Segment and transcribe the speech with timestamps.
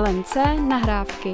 [0.00, 0.36] LMC
[0.68, 1.32] nahrávky.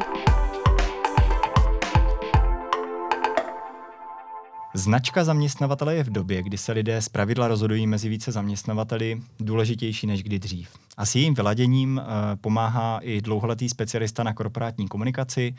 [4.74, 10.22] Značka zaměstnavatele je v době, kdy se lidé pravidla rozhodují mezi více zaměstnavateli, důležitější než
[10.22, 10.70] kdy dřív.
[10.96, 12.04] A s jejím vyladěním uh,
[12.40, 15.54] pomáhá i dlouholetý specialista na korporátní komunikaci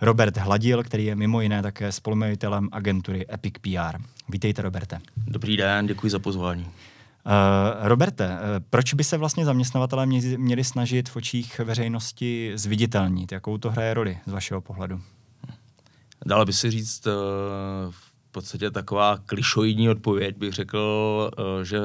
[0.00, 3.98] Robert Hladil, který je mimo jiné také spolumajitelem agentury Epic PR.
[4.28, 5.00] Vítejte, Roberte.
[5.16, 6.66] Dobrý den, děkuji za pozvání.
[7.26, 8.38] Uh, Roberte, uh,
[8.70, 13.32] proč by se vlastně zaměstnavatelé měli, snažit v očích veřejnosti zviditelnit?
[13.32, 15.00] Jakou to hraje roli z vašeho pohledu?
[16.26, 17.12] Dalo by se říct uh,
[17.90, 21.30] v podstatě taková klišoidní odpověď, bych řekl,
[21.62, 21.78] že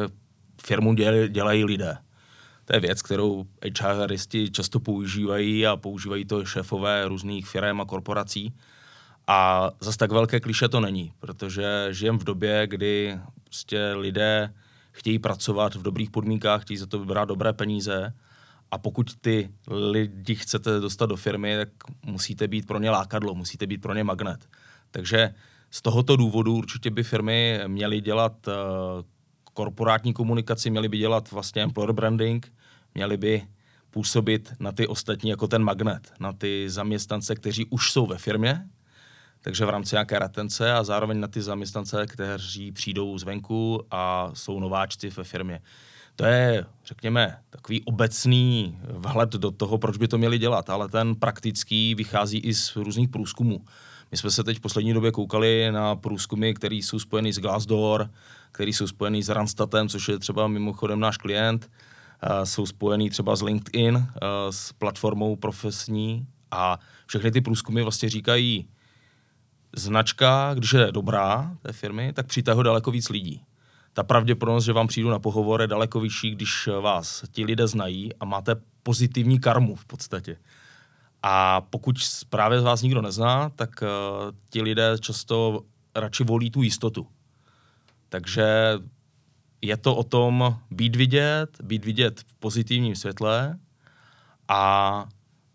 [0.62, 1.98] firmu děl, dělají lidé.
[2.66, 3.46] To je věc, kterou
[3.82, 8.54] HRisti často používají a používají to šéfové různých firm a korporací.
[9.28, 14.54] A zase tak velké kliše to není, protože žijem v době, kdy prostě lidé
[14.92, 18.14] chtějí pracovat v dobrých podmínkách, chtějí za to vybrat dobré peníze
[18.72, 21.70] a pokud ty lidi chcete dostat do firmy, tak
[22.06, 24.50] musíte být pro ně lákadlo, musíte být pro ně magnet.
[24.92, 25.34] Takže
[25.72, 28.54] z tohoto důvodu určitě by firmy měly dělat uh,
[29.54, 32.54] korporátní komunikaci, měly by dělat vlastně employer branding,
[32.96, 33.48] měly by
[33.90, 38.70] působit na ty ostatní jako ten magnet, na ty zaměstnance, kteří už jsou ve firmě,
[39.42, 44.60] takže v rámci nějaké retence a zároveň na ty zaměstnance, kteří přijdou zvenku a jsou
[44.60, 45.62] nováčci ve firmě.
[46.16, 51.16] To je, řekněme, takový obecný vhled do toho, proč by to měli dělat, ale ten
[51.16, 53.66] praktický vychází i z různých průzkumů.
[54.12, 58.10] My jsme se teď v poslední době koukali na průzkumy, které jsou spojeny s Glassdoor,
[58.52, 61.72] které jsou spojeny s Randstatem, což je třeba mimochodem náš klient,
[62.44, 64.08] jsou spojený třeba s LinkedIn,
[64.50, 68.68] s platformou profesní a všechny ty průzkumy vlastně říkají,
[69.76, 73.42] značka, když je dobrá té firmy, tak přitahuje daleko víc lidí.
[73.94, 78.16] Ta pravděpodobnost, že vám přijdu na pohovor, je daleko vyšší, když vás ti lidé znají
[78.16, 80.38] a máte pozitivní karmu v podstatě.
[81.24, 81.96] A pokud
[82.30, 83.88] právě z vás nikdo nezná, tak uh,
[84.50, 85.62] ti lidé často
[85.96, 87.08] radši volí tu jistotu.
[88.10, 88.74] Takže
[89.62, 93.60] je to o tom být vidět, být vidět v pozitivním světle
[94.48, 95.06] a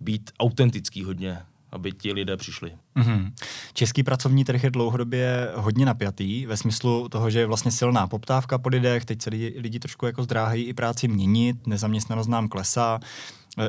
[0.01, 1.43] být autentický hodně
[1.75, 2.73] aby ti lidé přišli.
[2.97, 3.33] Mm-hmm.
[3.73, 8.59] Český pracovní trh je dlouhodobě hodně napjatý, ve smyslu toho, že je vlastně silná poptávka
[8.59, 13.01] po lidech, teď se lidi, lidi trošku jako zdráhají i práci měnit, nezaměstnanost nám klesá,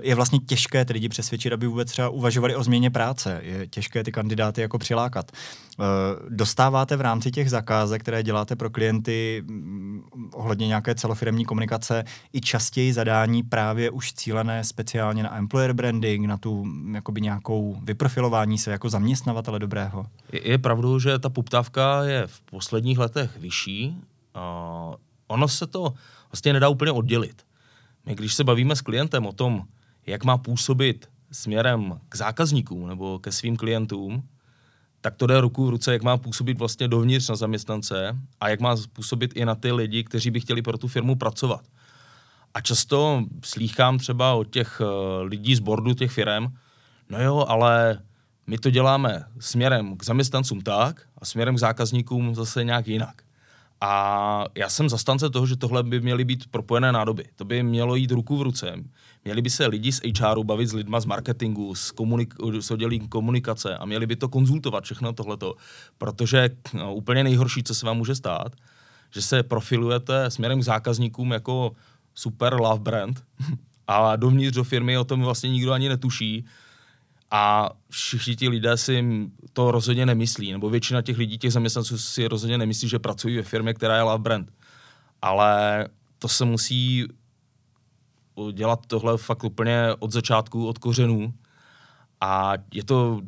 [0.03, 3.39] je vlastně těžké ty lidi přesvědčit, aby vůbec třeba uvažovali o změně práce.
[3.43, 5.31] Je těžké ty kandidáty jako přilákat.
[5.31, 5.83] Eh,
[6.29, 10.03] dostáváte v rámci těch zakázek, které děláte pro klienty mm,
[10.33, 12.03] ohledně nějaké celofiremní komunikace,
[12.33, 17.77] i častěji zadání právě už cílené speciálně na employer branding, na tu mm, jakoby nějakou
[17.83, 20.05] vyprofilování se jako zaměstnavatele dobrého?
[20.31, 23.95] Je, je pravdou, že ta poptávka je v posledních letech vyšší.
[24.35, 24.95] Uh,
[25.27, 25.93] ono se to
[26.31, 27.43] vlastně nedá úplně oddělit.
[28.05, 29.63] My když se bavíme s klientem o tom,
[30.05, 34.23] jak má působit směrem k zákazníkům nebo ke svým klientům,
[35.01, 38.59] tak to jde ruku v ruce, jak má působit vlastně dovnitř na zaměstnance a jak
[38.59, 41.65] má působit i na ty lidi, kteří by chtěli pro tu firmu pracovat.
[42.53, 44.87] A často slýchám třeba od těch uh,
[45.27, 46.47] lidí z bordu těch firm,
[47.09, 48.01] no jo, ale
[48.47, 53.24] my to děláme směrem k zaměstnancům tak a směrem k zákazníkům zase nějak jinak.
[53.81, 57.25] A já jsem zastance toho, že tohle by měly být propojené nádoby.
[57.35, 58.75] To by mělo jít ruku v ruce.
[59.25, 63.07] Měli by se lidi z HRu bavit s lidma z marketingu, z, komunik- z oddělení
[63.07, 65.55] komunikace a měli by to konzultovat všechno tohleto.
[65.97, 68.55] Protože no, úplně nejhorší, co se vám může stát,
[69.11, 71.71] že se profilujete směrem k zákazníkům jako
[72.15, 73.23] super love brand
[73.87, 76.45] a dovnitř do firmy o tom vlastně nikdo ani netuší
[77.35, 79.05] a všichni ti lidé si
[79.53, 83.43] to rozhodně nemyslí, nebo většina těch lidí, těch zaměstnanců si rozhodně nemyslí, že pracují ve
[83.43, 84.51] firmě, která je love brand.
[85.21, 85.87] Ale
[86.19, 87.07] to se musí
[88.51, 91.33] dělat tohle fakt úplně od začátku, od kořenů.
[92.21, 93.21] A je to,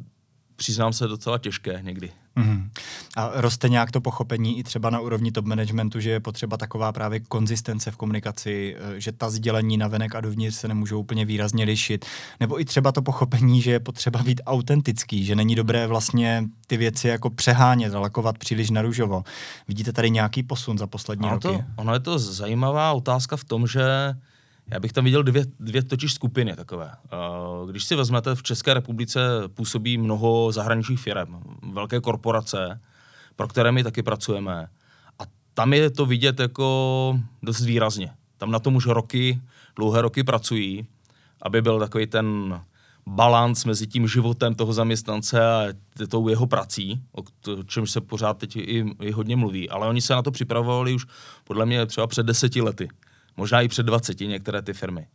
[0.55, 2.11] přiznám se, docela těžké někdy.
[2.37, 2.69] Mm-hmm.
[3.15, 6.91] A roste nějak to pochopení i třeba na úrovni top managementu, že je potřeba taková
[6.91, 11.25] právě konzistence v komunikaci, eh, že ta sdělení na venek a dovnitř se nemůžou úplně
[11.25, 12.05] výrazně lišit.
[12.39, 16.77] Nebo i třeba to pochopení, že je potřeba být autentický, že není dobré vlastně ty
[16.77, 19.23] věci jako přehánět, lakovat příliš na růžovo.
[19.67, 21.47] Vidíte tady nějaký posun za poslední ono roky?
[21.47, 23.81] To, ono je to zajímavá otázka v tom, že
[24.71, 26.91] já bych tam viděl dvě, dvě totiž skupiny takové.
[27.61, 29.19] Uh, když si vezmete, v České republice
[29.53, 31.39] působí mnoho zahraničních firm,
[31.73, 32.81] velké korporace,
[33.35, 34.67] pro které my taky pracujeme.
[35.19, 35.23] A
[35.53, 38.11] tam je to vidět jako dost výrazně.
[38.37, 39.41] Tam na tom už roky,
[39.75, 40.87] dlouhé roky pracují,
[41.41, 42.59] aby byl takový ten
[43.07, 45.67] balans mezi tím životem toho zaměstnance a
[46.09, 47.23] tou jeho prací, o
[47.63, 49.69] čem se pořád teď i, i hodně mluví.
[49.69, 51.05] Ale oni se na to připravovali už
[51.43, 52.89] podle mě třeba před deseti lety
[53.37, 55.07] možná i před 20 některé ty firmy.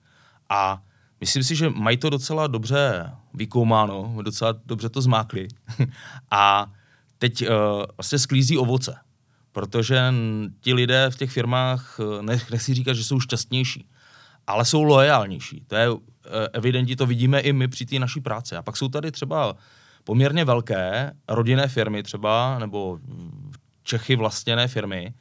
[0.49, 0.83] A
[1.21, 5.49] myslím si, že mají to docela dobře vykoumáno, docela dobře to zmákli
[6.31, 6.73] a
[7.19, 7.57] teď uh,
[7.97, 8.97] vlastně sklízí ovoce,
[9.53, 10.15] protože
[10.61, 13.89] ti lidé v těch firmách, eh, nech, nechci říkat, že jsou šťastnější,
[14.47, 15.65] ale jsou loajálnější.
[15.67, 16.01] To je uh,
[16.53, 18.57] evidentní, to vidíme i my při té naší práci.
[18.57, 19.57] A pak jsou tady třeba
[20.05, 22.99] poměrně velké rodinné firmy třeba, nebo
[23.83, 25.15] Čechy vlastněné firmy,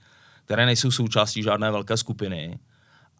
[0.45, 2.59] které nejsou součástí žádné velké skupiny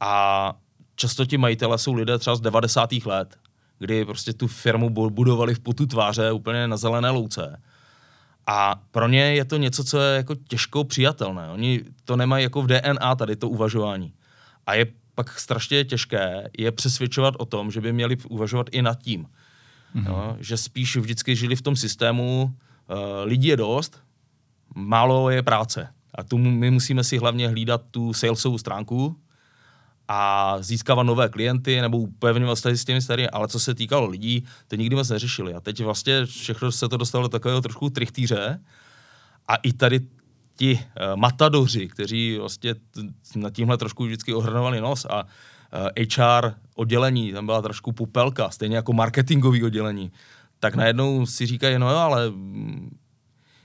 [0.01, 0.53] a
[0.95, 2.89] často ti majitele jsou lidé třeba z 90.
[3.05, 3.37] let,
[3.79, 7.61] kdy prostě tu firmu budovali v potu tváře úplně na zelené louce.
[8.47, 11.49] A pro ně je to něco, co je jako těžko přijatelné.
[11.49, 14.13] Oni to nemají jako v DNA tady to uvažování.
[14.65, 18.99] A je pak strašně těžké je přesvědčovat o tom, že by měli uvažovat i nad
[18.99, 19.23] tím.
[19.95, 20.03] Mm-hmm.
[20.03, 23.99] No, že spíš vždycky žili v tom systému, uh, lidí je dost,
[24.75, 25.87] málo je práce.
[26.15, 29.17] A tu my musíme si hlavně hlídat tu salesovou stránku
[30.13, 34.43] a získávat nové klienty nebo upevňovat vztahy s těmi starými, ale co se týkalo lidí,
[34.67, 35.53] to nikdy moc neřešili.
[35.53, 38.59] A teď vlastně všechno se to dostalo do takového trošku trichtýře
[39.47, 39.99] a i tady
[40.55, 42.75] ti uh, matadoři, kteří vlastně
[43.35, 45.29] na tímhle trošku vždycky ohrnovali nos a uh,
[45.95, 50.11] eh, HR oddělení, tam byla trošku pupelka, stejně jako marketingový oddělení,
[50.59, 52.97] tak najednou si říkají, no jo, ale mm,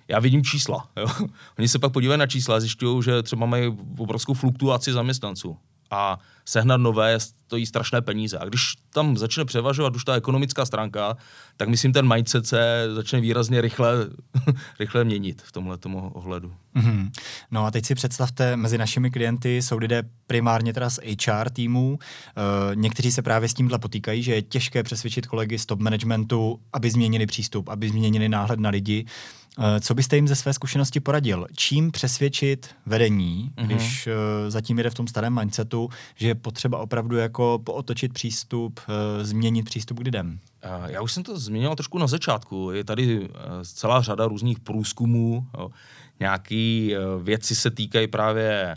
[0.08, 0.88] já vidím čísla.
[0.96, 1.06] Jo.
[1.58, 5.56] Oni se pak podívají na čísla a zjišťují, že třeba mají obrovskou fluktuaci zaměstnanců.
[5.90, 8.38] A sehnat nové stojí strašné peníze.
[8.38, 11.16] A když tam začne převažovat už ta ekonomická stránka,
[11.56, 13.92] tak myslím, ten mindset se začne výrazně rychle,
[14.80, 15.78] rychle měnit v tomhle
[16.12, 16.54] ohledu.
[16.76, 17.10] Mm-hmm.
[17.50, 21.98] No a teď si představte, mezi našimi klienty jsou lidé primárně teda z HR týmů.
[21.98, 26.60] E, někteří se právě s tímhle potýkají, že je těžké přesvědčit kolegy z top managementu,
[26.72, 29.06] aby změnili přístup, aby změnili náhled na lidi.
[29.58, 31.46] Eh, co byste jim ze své zkušenosti poradil?
[31.56, 33.66] Čím přesvědčit vedení, mm-hmm.
[33.66, 34.12] když uh,
[34.48, 39.64] zatím jde v tom starém mindsetu, že je potřeba opravdu jako pootočit přístup, uh, změnit
[39.64, 40.38] přístup k lidem?
[40.86, 42.70] Já už jsem to zmínil trošku na začátku.
[42.70, 43.28] Je tady
[43.62, 45.46] celá řada různých průzkumů.
[45.58, 45.70] Jo.
[46.20, 48.76] Nějaký věci se týkají právě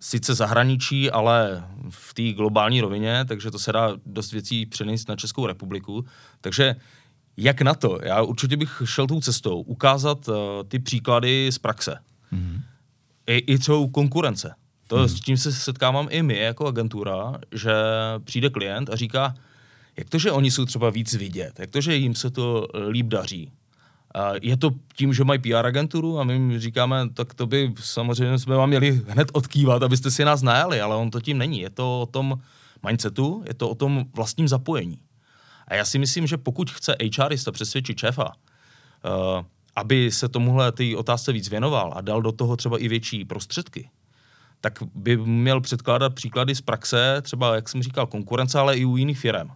[0.00, 5.16] sice zahraničí, ale v té globální rovině, takže to se dá dost věcí přenést na
[5.16, 6.04] Českou republiku.
[6.40, 6.76] Takže
[7.36, 7.98] jak na to?
[8.02, 10.34] Já určitě bych šel tou cestou, ukázat uh,
[10.68, 11.98] ty příklady z praxe.
[12.32, 12.62] Mm-hmm.
[13.26, 14.54] I, I třeba u konkurence.
[14.86, 15.08] To, mm-hmm.
[15.08, 17.72] s čím se setkávám i my jako agentura, že
[18.24, 19.34] přijde klient a říká,
[19.96, 23.06] jak to, že oni jsou třeba víc vidět, jak to, že jim se to líp
[23.06, 23.52] daří.
[24.16, 27.74] Uh, je to tím, že mají PR agenturu a my jim říkáme, tak to by
[27.80, 31.60] samozřejmě jsme vám měli hned odkývat, abyste si nás najali, ale on to tím není.
[31.60, 32.38] Je to o tom
[32.86, 34.98] mindsetu, je to o tom vlastním zapojení.
[35.68, 39.44] A já si myslím, že pokud chce HRista přesvědčit šéfa, uh,
[39.76, 43.90] aby se tomuhle té otázce víc věnoval a dal do toho třeba i větší prostředky,
[44.60, 48.96] tak by měl předkládat příklady z praxe, třeba, jak jsem říkal, konkurence, ale i u
[48.96, 49.48] jiných firm.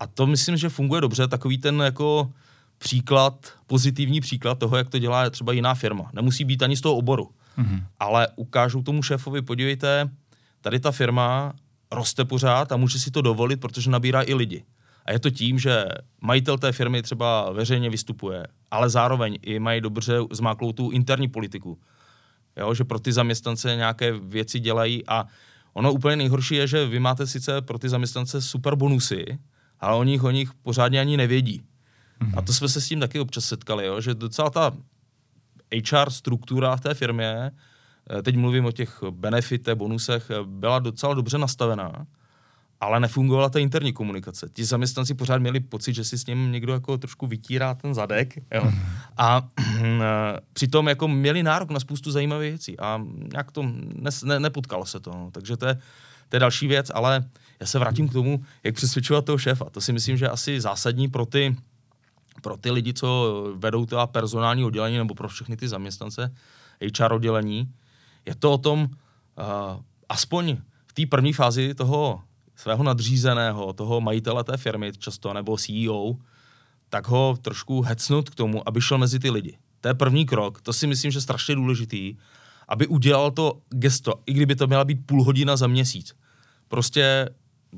[0.00, 2.32] A to myslím, že funguje dobře, takový ten jako
[2.78, 6.10] příklad, pozitivní příklad toho, jak to dělá třeba jiná firma.
[6.12, 7.84] Nemusí být ani z toho oboru, mm-hmm.
[8.00, 10.10] ale ukážou tomu šéfovi, podívejte,
[10.60, 11.52] tady ta firma
[11.90, 14.64] roste pořád a může si to dovolit, protože nabírá i lidi.
[15.06, 15.84] A je to tím, že
[16.20, 21.78] majitel té firmy třeba veřejně vystupuje, ale zároveň i mají dobře zmáklou tu interní politiku.
[22.56, 25.26] Jo, že pro ty zaměstnance nějaké věci dělají a
[25.72, 29.38] ono úplně nejhorší je, že vy máte sice pro ty zaměstnance super bonusy,
[29.80, 31.62] ale o nich, o nich pořádně ani nevědí.
[32.20, 32.38] Mm-hmm.
[32.38, 34.72] A to jsme se s tím taky občas setkali, jo, že docela ta
[35.90, 37.50] HR struktura v té firmě,
[38.10, 42.06] eh, teď mluvím o těch benefitech, bonusech, eh, byla docela dobře nastavená
[42.80, 44.48] ale nefungovala ta interní komunikace.
[44.52, 48.36] Ti zaměstnanci pořád měli pocit, že si s ním někdo jako trošku vytírá ten zadek
[48.54, 48.72] jo?
[49.16, 49.48] A
[50.52, 53.00] přitom jako měli nárok na spoustu zajímavých věcí a
[53.32, 55.10] nějak to ne, ne, nepotkalo se to.
[55.10, 55.30] No.
[55.32, 55.74] Takže to je,
[56.28, 57.24] to je další věc, ale
[57.60, 59.70] já se vrátím k tomu, jak přesvědčovat toho šéfa.
[59.70, 61.56] To si myslím, že asi zásadní pro ty,
[62.42, 66.34] pro ty lidi, co vedou to personální oddělení nebo pro všechny ty zaměstnance
[66.98, 67.70] HR oddělení.
[68.26, 68.86] Je to o tom, uh,
[70.08, 70.56] aspoň
[70.86, 72.22] v té první fázi toho
[72.56, 76.16] svého nadřízeného, toho majitele té firmy často, nebo CEO,
[76.88, 79.58] tak ho trošku hecnout k tomu, aby šel mezi ty lidi.
[79.80, 82.16] To je první krok, to si myslím, že je strašně důležitý,
[82.68, 86.14] aby udělal to gesto, i kdyby to měla být půl hodina za měsíc.
[86.68, 87.28] Prostě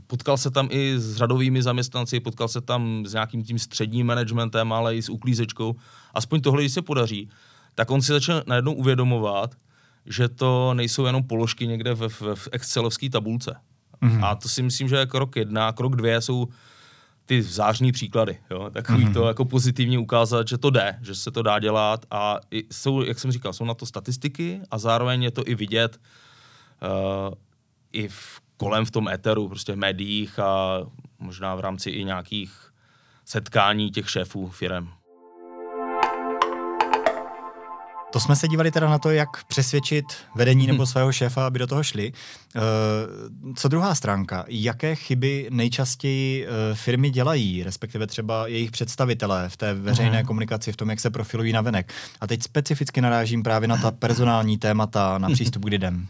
[0.06, 4.72] potkal se tam i s řadovými zaměstnanci, potkal se tam s nějakým tím středním managementem,
[4.72, 5.76] ale i s uklízečkou.
[6.14, 7.28] Aspoň tohle, když se podaří,
[7.74, 9.54] tak on si začne najednou uvědomovat,
[10.06, 13.56] že to nejsou jenom položky někde v, v, v Excelovské tabulce.
[14.02, 14.24] Mm-hmm.
[14.24, 15.72] A to si myslím, že je krok jedna.
[15.72, 16.48] Krok dvě jsou
[17.26, 18.38] ty zářní příklady.
[18.50, 18.70] Jo?
[18.70, 19.12] Takový mm-hmm.
[19.12, 23.18] to jako pozitivně ukázat, že to jde, že se to dá dělat a jsou, jak
[23.18, 26.00] jsem říkal, jsou na to statistiky a zároveň je to i vidět
[26.82, 27.34] uh,
[27.92, 30.80] i v, kolem v tom éteru, prostě v médiích a
[31.18, 32.52] možná v rámci i nějakých
[33.24, 34.88] setkání těch šéfů firem.
[38.10, 41.66] To jsme se dívali teda na to, jak přesvědčit vedení nebo svého šéfa, aby do
[41.66, 42.12] toho šli.
[42.12, 42.62] Uh,
[43.54, 44.44] co druhá stránka?
[44.48, 50.26] Jaké chyby nejčastěji uh, firmy dělají, respektive třeba jejich představitelé v té veřejné uh-huh.
[50.26, 51.92] komunikaci, v tom, jak se profilují na venek?
[52.20, 56.06] A teď specificky narážím právě na ta personální témata, na přístup k lidem.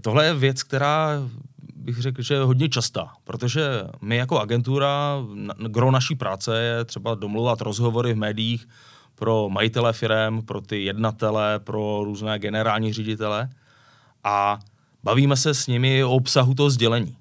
[0.00, 1.08] Tohle je věc, která
[1.76, 3.62] bych řekl, že je hodně častá, protože
[4.00, 5.16] my jako agentura,
[5.68, 8.68] gro naší práce je třeba domluvat rozhovory v médiích,
[9.18, 13.48] pro majitele firm, pro ty jednatele, pro různé generální ředitele
[14.24, 14.58] a
[15.02, 17.16] bavíme se s nimi o obsahu toho sdělení.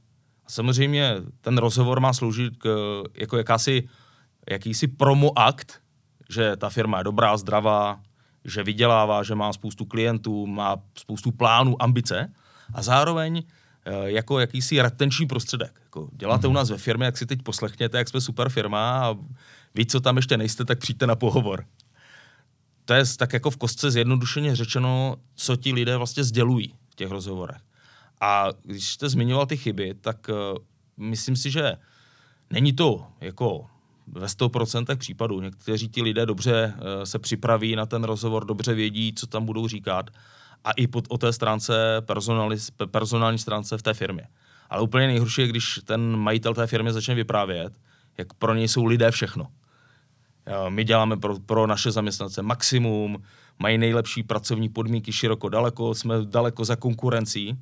[0.45, 2.67] A samozřejmě ten rozhovor má sloužit k,
[3.13, 3.89] jako jakási,
[4.49, 5.81] jakýsi promo akt,
[6.29, 7.99] že ta firma je dobrá, zdravá,
[8.45, 12.33] že vydělává, že má spoustu klientů, má spoustu plánů, ambice
[12.73, 13.43] a zároveň
[13.85, 15.79] eh, jako jakýsi retenční prostředek.
[15.83, 19.15] Jako děláte u nás ve firmě, jak si teď poslechněte, jak jsme super firma a
[19.75, 21.65] vy, co tam ještě nejste, tak přijďte na pohovor
[22.87, 27.09] to je tak jako v kostce zjednodušeně řečeno, co ti lidé vlastně sdělují v těch
[27.09, 27.61] rozhovorech.
[28.21, 30.57] A když jste zmiňoval ty chyby, tak uh,
[30.97, 31.73] myslím si, že
[32.49, 33.65] není to jako
[34.07, 35.41] ve 100% případů.
[35.41, 39.67] Někteří ti lidé dobře uh, se připraví na ten rozhovor, dobře vědí, co tam budou
[39.67, 40.09] říkat
[40.63, 42.01] a i pod, o té stránce,
[42.91, 44.27] personální stránce v té firmě.
[44.69, 47.73] Ale úplně nejhorší je, když ten majitel té firmy začne vyprávět,
[48.17, 49.47] jak pro něj jsou lidé všechno.
[50.69, 53.23] My děláme pro, pro naše zaměstnance maximum,
[53.59, 57.57] mají nejlepší pracovní podmínky široko daleko, jsme daleko za konkurencí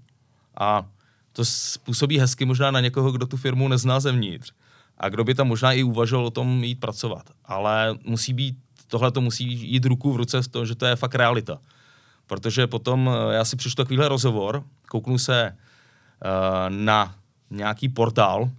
[0.60, 0.86] a
[1.32, 4.51] to způsobí hezky možná na někoho, kdo tu firmu nezná zevnitř
[4.98, 7.30] a kdo by tam možná i uvažoval o tom jít pracovat.
[7.46, 10.96] Ale musí být, tohle to musí jít ruku v ruce s to, že to je
[10.96, 11.60] fakt realita.
[12.27, 17.15] Protože potom já si přečtu takovýhle rozhovor, kouknu se uh, na
[17.50, 18.50] nějaký portál,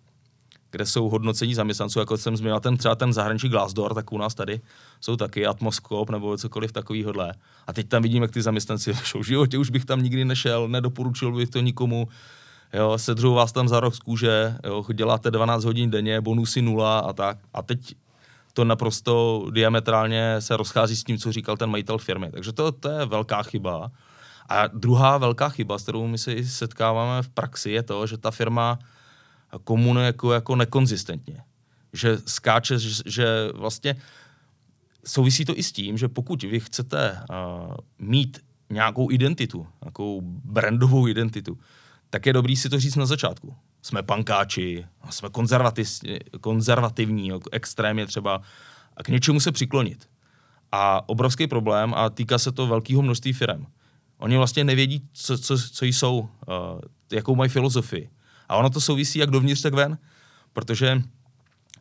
[0.77, 4.35] kde jsou hodnocení zaměstnanců, jako jsem zmínil, ten třeba ten zahraniční Glassdoor, tak u nás
[4.35, 4.61] tady
[5.01, 7.35] jsou taky Atmoskop nebo cokoliv takovýhodle.
[7.67, 8.93] A teď tam vidíme, jak ty zaměstnanci
[9.23, 12.09] v životě už bych tam nikdy nešel, nedoporučil bych to nikomu.
[12.73, 16.99] Jo, sedřou vás tam za rok z kůže, jo, děláte 12 hodin denně, bonusy nula
[16.99, 17.39] a tak.
[17.55, 17.95] A teď
[18.53, 22.31] to naprosto diametrálně se rozchází s tím, co říkal ten majitel firmy.
[22.31, 23.91] Takže to, to je velká chyba.
[24.49, 28.31] A druhá velká chyba, s kterou my se setkáváme v praxi, je to, že ta
[28.31, 28.79] firma
[29.65, 31.43] komunuje jako, jako nekonzistentně.
[31.93, 33.97] Že skáče, že, že vlastně
[35.07, 38.39] souvisí to i s tím, že pokud vy chcete uh, mít
[38.71, 41.59] nějakou identitu, nějakou brandovou identitu,
[42.11, 43.57] tak je dobrý si to říct na začátku.
[43.83, 45.29] Jsme pankáči, jsme
[46.41, 48.43] konzervativní, extrémně třeba,
[48.97, 50.09] a k něčemu se přiklonit.
[50.73, 53.67] A obrovský problém, a týká se to velkého množství firm.
[54.19, 56.29] Oni vlastně nevědí, co, co, co jsou, uh,
[57.13, 58.11] jakou mají filozofii.
[58.49, 59.99] A ono to souvisí jak dovnitř, tak ven.
[60.53, 61.03] Protože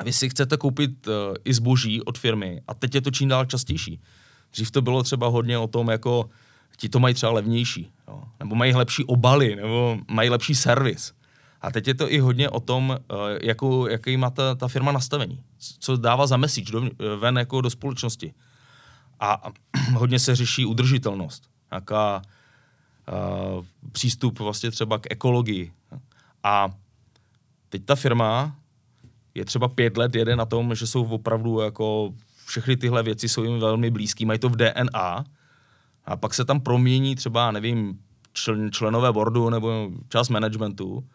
[0.03, 1.13] vy si chcete koupit uh,
[1.45, 3.99] i zboží od firmy a teď je to čím dál častější.
[4.53, 6.29] Dřív to bylo třeba hodně o tom, jako
[6.77, 8.23] ti to mají třeba levnější, jo?
[8.39, 11.13] nebo mají lepší obaly, nebo mají lepší servis.
[11.61, 14.91] A teď je to i hodně o tom, uh, jakou, jaký má ta, ta firma
[14.91, 15.43] nastavení,
[15.79, 18.33] co dává za message do, ven jako do společnosti.
[19.19, 19.41] A
[19.93, 25.71] hodně se řeší udržitelnost, nějaká uh, přístup vlastně třeba k ekologii.
[26.45, 26.69] A
[27.69, 28.55] teď ta firma
[29.35, 32.13] je třeba pět let jede na tom, že jsou opravdu jako
[32.45, 35.23] všechny tyhle věci jsou jim velmi blízký, mají to v DNA
[36.05, 37.99] a pak se tam promění třeba, nevím,
[38.33, 41.07] člen, členové boardu nebo část managementu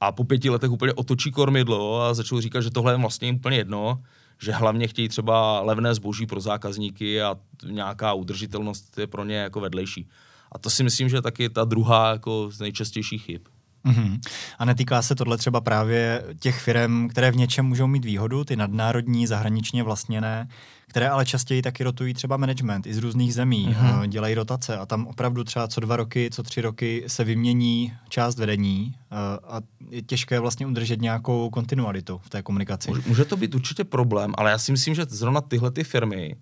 [0.00, 3.56] a po pěti letech úplně otočí kormidlo a začnou říkat, že tohle je vlastně úplně
[3.56, 4.02] jedno,
[4.42, 9.60] že hlavně chtějí třeba levné zboží pro zákazníky a nějaká udržitelnost je pro ně jako
[9.60, 10.08] vedlejší.
[10.52, 13.40] A to si myslím, že taky ta druhá jako z nejčastějších chyb.
[13.84, 14.20] Mm-hmm.
[14.58, 18.56] A netýká se tohle třeba právě těch firm, které v něčem můžou mít výhodu, ty
[18.56, 20.48] nadnárodní, zahraničně vlastněné,
[20.88, 24.06] které ale častěji taky rotují třeba management i z různých zemí, mm-hmm.
[24.06, 28.38] dělají rotace a tam opravdu třeba co dva roky, co tři roky se vymění část
[28.38, 29.16] vedení eh,
[29.48, 32.92] a je těžké vlastně udržet nějakou kontinualitu v té komunikaci.
[33.06, 36.36] Může to být určitě problém, ale já si myslím, že zrovna tyhle ty firmy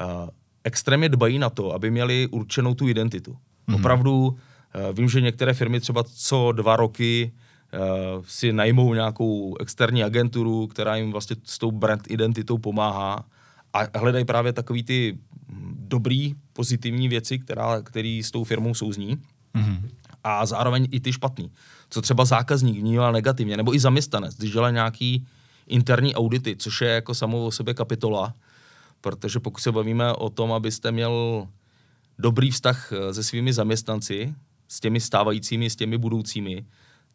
[0.00, 0.28] uh,
[0.64, 3.32] extrémně dbají na to, aby měli určenou tu identitu.
[3.32, 3.74] Mm-hmm.
[3.74, 4.38] Opravdu
[4.92, 7.32] vím, že některé firmy třeba co dva roky
[7.72, 7.78] eh,
[8.26, 13.24] si najmou nějakou externí agenturu, která jim vlastně s tou brand identitou pomáhá
[13.72, 15.18] a hledají právě takový ty
[15.88, 19.16] dobrý, pozitivní věci, která, který s tou firmou souzní.
[19.54, 19.80] Mm-hmm.
[20.24, 21.50] A zároveň i ty špatný.
[21.90, 25.26] Co třeba zákazník vnímá negativně, nebo i zaměstnanec, když dělá nějaký
[25.66, 28.34] interní audity, což je jako samou o sebe kapitola,
[29.00, 31.46] protože pokud se bavíme o tom, abyste měl
[32.18, 34.34] dobrý vztah eh, se svými zaměstnanci,
[34.68, 36.64] s těmi stávajícími, s těmi budoucími,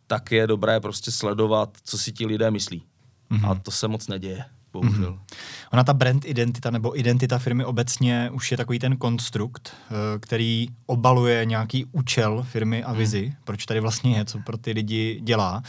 [0.08, 2.84] tak je dobré prostě sledovat, co si ti lidé myslí.
[3.32, 3.50] Mm-hmm.
[3.50, 5.14] A to se moc neděje, bohužel.
[5.14, 5.38] Mm-hmm.
[5.74, 10.68] Ona ta brand identita nebo identita firmy obecně už je takový ten konstrukt, eh, který
[10.86, 13.34] obaluje nějaký účel firmy a vizi, mm.
[13.44, 15.64] proč tady vlastně je, co pro ty lidi dělá.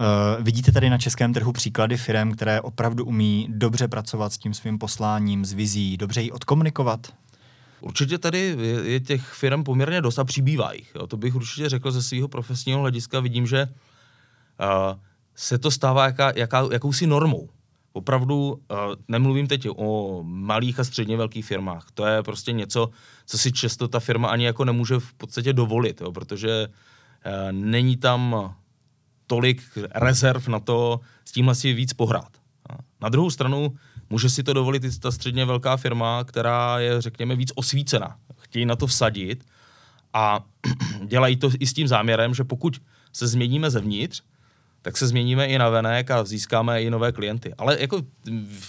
[0.00, 4.54] Uh, vidíte tady na českém trhu příklady firm, které opravdu umí dobře pracovat s tím
[4.54, 7.06] svým posláním, s vizí, dobře ji odkomunikovat?
[7.80, 10.92] Určitě tady je, těch firm poměrně dost a přibývá jich.
[10.94, 11.06] Jo.
[11.06, 13.20] To bych určitě řekl ze svého profesního hlediska.
[13.20, 14.98] Vidím, že uh,
[15.34, 17.48] se to stává jaká, jaká, jakousi normou.
[17.92, 18.58] Opravdu uh,
[19.08, 21.86] nemluvím teď o malých a středně velkých firmách.
[21.94, 22.90] To je prostě něco,
[23.26, 27.96] co si často ta firma ani jako nemůže v podstatě dovolit, jo, protože uh, není
[27.96, 28.54] tam
[29.26, 29.62] tolik
[29.94, 32.38] rezerv na to s tímhle si víc pohrát.
[33.00, 33.76] Na druhou stranu
[34.10, 38.16] může si to dovolit i ta středně velká firma, která je, řekněme, víc osvícena.
[38.38, 39.44] Chtějí na to vsadit
[40.12, 40.44] a
[41.04, 42.80] dělají to i s tím záměrem, že pokud
[43.12, 44.22] se změníme zevnitř,
[44.82, 47.54] tak se změníme i na venek a získáme i nové klienty.
[47.58, 48.02] Ale jako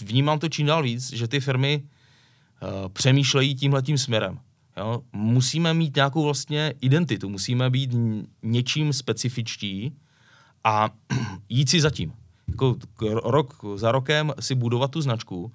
[0.01, 4.39] vnímám to čím dál víc, že ty firmy uh, přemýšlejí tímhletím směrem.
[4.77, 5.01] Jo?
[5.13, 7.91] Musíme mít nějakou vlastně identitu, musíme být
[8.43, 9.96] něčím specifičtí
[10.63, 10.89] a
[11.50, 12.13] jít si zatím.
[12.50, 12.75] Jako
[13.24, 15.51] rok za rokem si budovat tu značku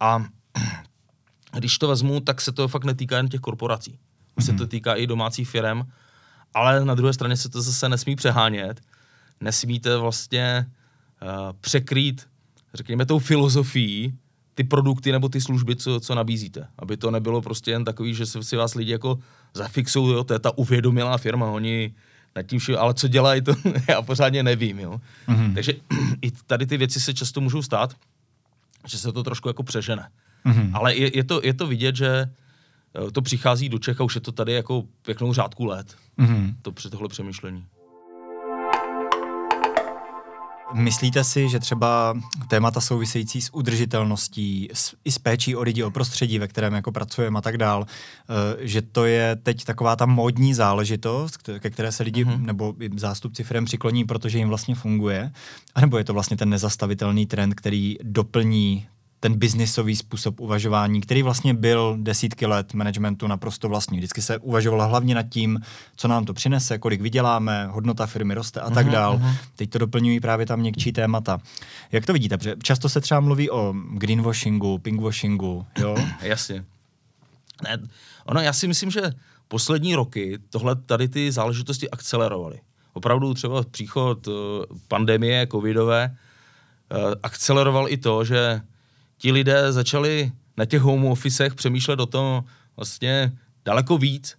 [0.00, 0.24] a
[1.58, 3.92] když to vezmu, tak se to fakt netýká jen těch korporací.
[3.92, 4.44] Mm-hmm.
[4.44, 4.68] Se to mhm.
[4.68, 5.82] týká i domácích firm,
[6.54, 8.80] ale na druhé straně se to zase nesmí přehánět.
[9.40, 10.66] Nesmíte vlastně
[11.22, 11.28] uh,
[11.60, 12.26] překrýt,
[12.74, 14.18] řekněme, tou filozofií
[14.54, 16.68] ty produkty nebo ty služby, co, co nabízíte.
[16.78, 19.18] Aby to nebylo prostě jen takový, že si vás lidi jako
[19.54, 21.94] zafixují, jo, to je ta uvědomilá firma, oni
[22.36, 23.54] nad tím vším, ale co dělají, to
[23.88, 25.00] já pořádně nevím, jo.
[25.28, 25.54] Mm-hmm.
[25.54, 25.72] Takže
[26.22, 27.96] i tady ty věci se často můžou stát,
[28.86, 30.08] že se to trošku jako přežene.
[30.46, 30.70] Mm-hmm.
[30.74, 32.08] Ale je, je, to, je to vidět, že
[33.08, 35.96] eh, to přichází do Čech a už je to tady jako pěknou řádku let.
[36.18, 36.54] Mm-hmm.
[36.62, 37.66] To při tohle přemýšlení.
[40.74, 42.14] Myslíte si, že třeba
[42.48, 46.92] témata související s udržitelností, s, i s péčí o lidi, o prostředí, ve kterém jako
[46.92, 47.86] pracujeme a tak dál, uh,
[48.60, 52.44] že to je teď taková ta módní záležitost, ke které se lidi mm-hmm.
[52.44, 55.32] nebo zástupci firm přikloní, protože jim vlastně funguje?
[55.74, 58.86] A nebo je to vlastně ten nezastavitelný trend, který doplní
[59.24, 63.98] ten biznisový způsob uvažování, který vlastně byl desítky let managementu naprosto vlastní.
[63.98, 65.60] Vždycky se uvažovalo hlavně nad tím,
[65.96, 69.16] co nám to přinese, kolik vyděláme, hodnota firmy roste a tak uh-huh, dál.
[69.16, 69.36] Uh-huh.
[69.56, 71.38] Teď to doplňují právě tam měkčí témata.
[71.92, 72.38] Jak to vidíte?
[72.38, 75.96] Protože často se třeba mluví o greenwashingu, pinkwashingu, jo?
[76.22, 76.64] Jasně.
[77.62, 77.78] Ne,
[78.24, 79.02] ono, já si myslím, že
[79.48, 82.60] poslední roky tohle tady ty záležitosti akcelerovaly.
[82.92, 84.34] Opravdu třeba příchod uh,
[84.88, 86.16] pandemie covidové
[86.92, 88.60] uh, akceleroval i to, že
[89.18, 92.44] ti lidé začali na těch home officech přemýšlet o tom
[92.76, 93.32] vlastně
[93.64, 94.36] daleko víc.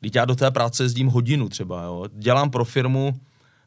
[0.00, 2.06] Když já do té práce jezdím hodinu třeba, jo.
[2.12, 3.20] Dělám pro firmu,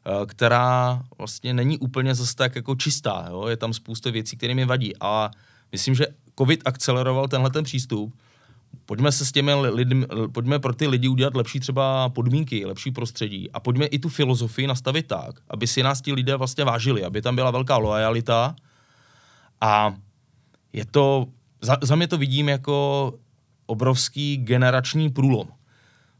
[0.06, 3.46] eh, která vlastně není úplně zase tak jako čistá, jo.
[3.46, 4.92] Je tam spousta věcí, které mi vadí.
[5.00, 5.30] A
[5.72, 6.06] myslím, že
[6.38, 8.14] COVID akceleroval tenhle ten přístup.
[8.86, 13.50] Pojďme se s těmi lidmi, pojďme pro ty lidi udělat lepší třeba podmínky, lepší prostředí
[13.50, 17.22] a pojďme i tu filozofii nastavit tak, aby si nás ti lidé vlastně vážili, aby
[17.22, 18.56] tam byla velká lojalita
[19.60, 19.94] a
[20.72, 21.26] je to,
[21.60, 23.14] za, za mě to vidím jako
[23.66, 25.48] obrovský generační průlom.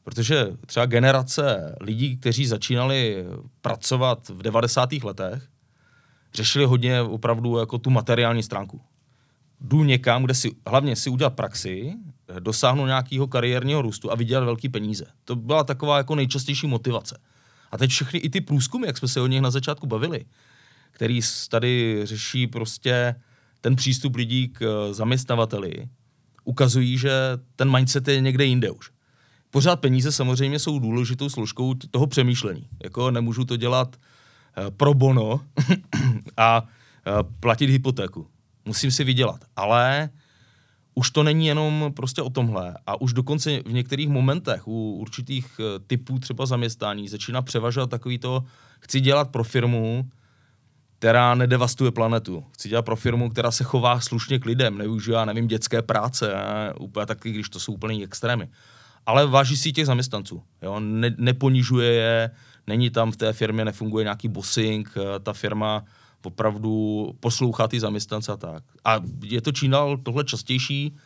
[0.05, 3.25] Protože třeba generace lidí, kteří začínali
[3.61, 4.93] pracovat v 90.
[4.93, 5.49] letech,
[6.35, 8.81] řešili hodně opravdu jako tu materiální stránku.
[9.61, 11.95] Jdu někam, kde si hlavně si udělat praxi,
[12.39, 15.07] dosáhnu nějakého kariérního růstu a vydělat velký peníze.
[15.25, 17.21] To byla taková jako nejčastější motivace.
[17.71, 20.25] A teď všechny i ty průzkumy, jak jsme se o nich na začátku bavili,
[20.91, 23.15] který tady řeší prostě
[23.61, 25.89] ten přístup lidí k eh, zaměstnavateli
[26.45, 27.13] ukazují, že
[27.57, 28.91] ten mindset je někde jinde už.
[29.51, 32.69] Pořád peníze samozřejmě jsou důležitou složkou toho přemýšlení.
[32.85, 35.41] Jako nemůžu to dělat uh, pro bono
[36.37, 36.69] a uh,
[37.41, 38.27] platit hypotéku.
[38.65, 39.45] Musím si vydělat.
[39.57, 40.11] Ale
[40.95, 42.75] už to není jenom prostě o tomhle.
[42.87, 48.45] A už dokonce v některých momentech u určitých typů třeba zaměstnání začíná převažovat takový to,
[48.81, 50.11] chci dělat pro firmu,
[50.99, 52.45] která nedevastuje planetu.
[52.53, 56.73] Chci dělat pro firmu, která se chová slušně k lidem, nevyužívá, nevím, dětské práce, ne?
[56.81, 58.49] úplně taky, když to jsou úplně extrémy.
[59.07, 60.81] Ale váží si těch zaměstnanců, jo?
[60.81, 62.31] Ne, neponižuje je,
[62.67, 65.85] není tam v té firmě, nefunguje nějaký bossing, eh, ta firma
[66.25, 68.63] opravdu poslouchá ty zaměstnance a tak.
[68.85, 70.97] A je to čím dál tohle častější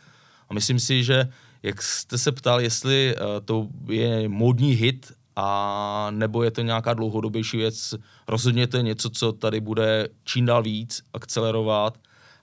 [0.49, 1.29] a myslím si, že
[1.63, 6.93] jak jste se ptal, jestli uh, to je módní hit a nebo je to nějaká
[6.93, 7.95] dlouhodobější věc.
[8.27, 11.97] Rozhodně to je něco, co tady bude čím dál víc akcelerovat,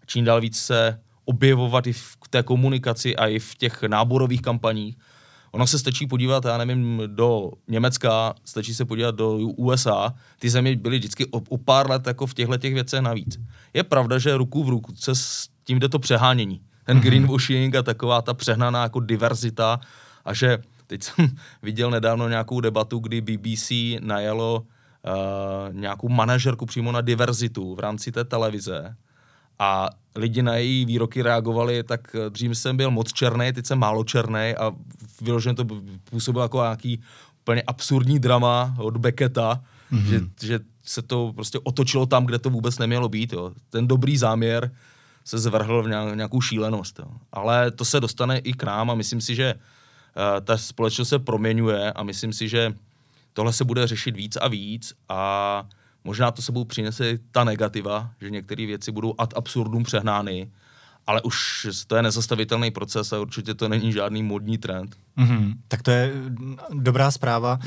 [0.06, 4.96] čím dál víc se objevovat i v té komunikaci a i v těch náborových kampaních.
[5.52, 10.76] Ono se stačí podívat, já nevím, do Německa, stačí se podívat do USA, ty země
[10.76, 13.38] byly vždycky o, o pár let jako v těchto těch věcech navíc.
[13.74, 16.60] Je pravda, že ruku v ruku se s tím jde to přehánění.
[16.84, 17.02] Ten mm-hmm.
[17.02, 19.80] greenwashing a taková ta přehnaná jako diverzita
[20.24, 20.58] a že
[20.90, 21.28] teď jsem
[21.62, 28.12] viděl nedávno nějakou debatu, kdy BBC najelo uh, nějakou manažerku přímo na diverzitu v rámci
[28.12, 28.96] té televize
[29.58, 33.78] a lidi na její výroky reagovali, tak eh, dřív jsem byl moc černý, teď jsem
[33.78, 34.72] málo černý a
[35.20, 35.64] vyloženě to
[36.10, 37.00] působilo jako nějaký
[37.42, 39.60] úplně absurdní drama od Becketa,
[39.92, 40.08] mm-hmm.
[40.08, 43.32] že, že se to prostě otočilo tam, kde to vůbec nemělo být.
[43.32, 43.52] Jo.
[43.70, 44.72] Ten dobrý záměr
[45.24, 46.98] se zvrhl v nějakou šílenost.
[46.98, 47.06] Jo.
[47.32, 49.60] Ale to se dostane i k nám a myslím si, že uh,
[50.44, 52.74] ta společnost se proměňuje a myslím si, že
[53.32, 55.68] tohle se bude řešit víc a víc a
[56.04, 60.50] možná to sebou přinese ta negativa, že některé věci budou ad absurdum přehnány,
[61.10, 64.96] ale už to je nezastavitelný proces a určitě to není žádný modní trend.
[65.18, 65.54] Mm-hmm.
[65.68, 66.12] Tak to je
[66.72, 67.58] dobrá zpráva.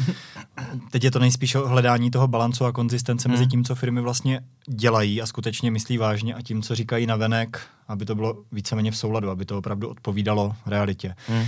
[0.91, 3.31] Teď je to nejspíš o hledání toho balancu a konzistence mm.
[3.31, 3.51] mezi mhm.
[3.51, 7.61] tím, co firmy vlastně dělají a skutečně myslí vážně a tím, co říkají na venek,
[7.87, 11.15] aby to bylo víceméně v souladu, aby to opravdu odpovídalo realitě.
[11.29, 11.35] Mm.
[11.35, 11.45] Uh,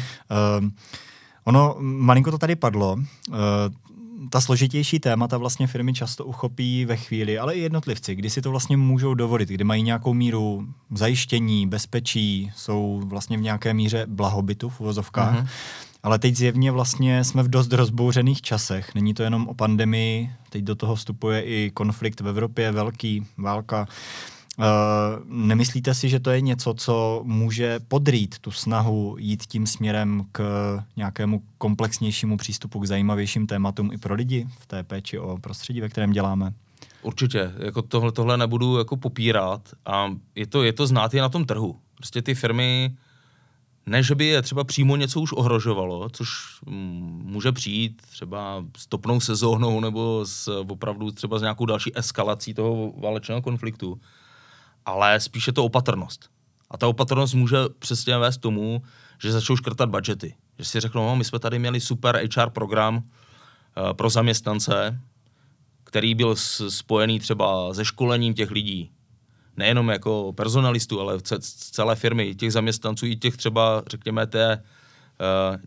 [1.44, 2.94] ono, malinko to tady padlo.
[2.94, 3.36] Uh,
[4.30, 8.52] ta složitější témata vlastně firmy často uchopí ve chvíli, ale i jednotlivci, kdy si to
[8.52, 14.70] vlastně můžou dovolit, kdy mají nějakou míru zajištění, bezpečí, jsou vlastně v nějaké míře blahobytu
[14.70, 15.36] v uvozovkách.
[15.36, 15.48] Mm-hmm.
[16.04, 18.96] Ale teď zjevně vlastně jsme v dost rozbouřených časech.
[18.96, 23.88] Není to jenom o pandemii, teď do toho vstupuje i konflikt v Evropě, velký, válka.
[24.58, 24.66] Uh,
[25.26, 30.40] nemyslíte si, že to je něco, co může podrít tu snahu jít tím směrem k
[30.96, 35.90] nějakému komplexnějšímu přístupu k zajímavějším tématům i pro lidi v té péči o prostředí, ve
[35.90, 36.54] kterém děláme?
[37.02, 41.30] Určitě, jako tohle, tohle nebudu jako popírat a je to, je to znát i na
[41.30, 41.80] tom trhu.
[41.96, 42.96] Prostě ty firmy,
[43.86, 46.30] ne, že by je třeba přímo něco už ohrožovalo, což
[46.66, 52.54] mm, může přijít třeba s topnou sezónou nebo s, opravdu třeba s nějakou další eskalací
[52.54, 54.00] toho válečného konfliktu,
[54.86, 56.30] ale spíše to opatrnost.
[56.70, 58.82] A ta opatrnost může přesně vést tomu,
[59.22, 60.36] že začnou škrtat budgety.
[60.60, 65.00] Že si řeknou, no, my jsme tady měli super HR program uh, pro zaměstnance,
[65.84, 66.36] který byl
[66.70, 68.92] spojený třeba se školením těch lidí.
[69.58, 71.18] Nejenom jako personalistů, ale
[71.72, 74.64] celé firmy, těch zaměstnanců, i těch třeba, řekněme, té,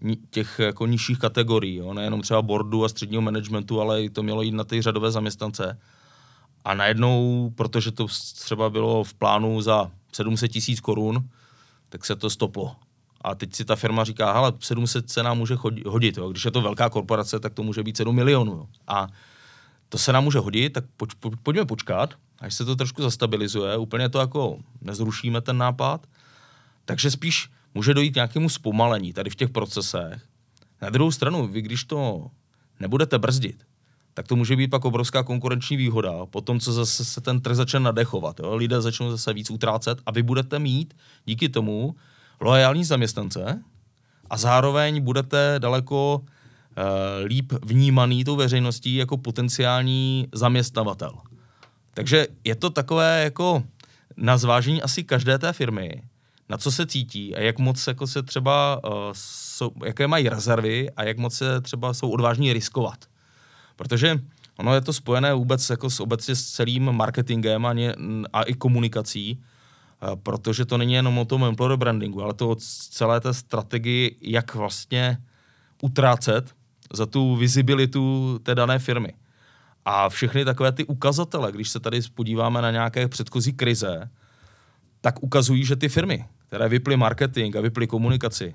[0.04, 1.74] uh, těch jako nižších kategorií.
[1.74, 1.94] Jo?
[1.94, 5.78] Nejenom třeba boardu a středního managementu, ale i to mělo jít na ty řadové zaměstnance.
[6.64, 11.28] A najednou, protože to třeba bylo v plánu za 700 tisíc korun,
[11.88, 12.76] tak se to stoplo.
[13.20, 15.54] A teď si ta firma říká, hele, 700 se nám může
[15.86, 16.28] hodit, jo.
[16.30, 18.52] když je to velká korporace, tak to může být 7 milionů.
[18.52, 18.66] Jo.
[18.86, 19.08] A
[19.88, 23.76] to se nám může hodit, tak poč, po, pojďme počkat, až se to trošku zastabilizuje,
[23.76, 26.06] úplně to jako nezrušíme ten nápad,
[26.84, 30.22] takže spíš může dojít k nějakému zpomalení tady v těch procesech.
[30.82, 32.30] Na druhou stranu, vy když to
[32.80, 33.64] nebudete brzdit,
[34.18, 36.26] tak to může být pak obrovská konkurenční výhoda.
[36.26, 38.56] Potom, co zase se ten trh začne nadechovat, jo?
[38.56, 41.94] lidé začnou zase víc utrácet a vy budete mít díky tomu
[42.40, 43.62] loajální zaměstnance
[44.30, 46.24] a zároveň budete daleko uh,
[47.26, 51.12] líp vnímaný tou veřejností jako potenciální zaměstnavatel.
[51.94, 53.62] Takže je to takové jako
[54.16, 56.02] na zvážení asi každé té firmy,
[56.48, 60.90] na co se cítí a jak moc jako se třeba, uh, jsou, jaké mají rezervy
[60.90, 63.07] a jak moc se třeba jsou odvážní riskovat.
[63.78, 64.20] Protože
[64.56, 67.94] ono je to spojené vůbec jako s, obecně s celým marketingem a, ně,
[68.32, 69.42] a i komunikací,
[70.22, 72.56] protože to není jenom o tom employer brandingu, ale to o
[72.90, 75.18] celé té strategii, jak vlastně
[75.82, 76.54] utrácet
[76.92, 79.12] za tu vizibilitu té dané firmy.
[79.84, 84.10] A všechny takové ty ukazatele, když se tady podíváme na nějaké předchozí krize,
[85.00, 88.54] tak ukazují, že ty firmy, které vyply marketing a vyply komunikaci,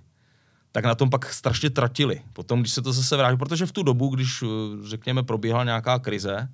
[0.76, 2.22] tak na tom pak strašně tratili.
[2.34, 4.48] Potom, když se to zase vrátí, protože v tu dobu, když, eh,
[4.88, 6.50] řekněme, probíhala nějaká krize,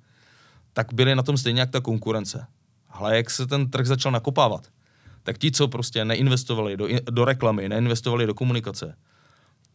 [0.72, 2.46] tak byly na tom stejně jak ta konkurence.
[2.90, 4.68] Ale jak se ten trh začal nakopávat,
[5.22, 8.96] tak ti, co prostě neinvestovali do, do reklamy, neinvestovali do komunikace,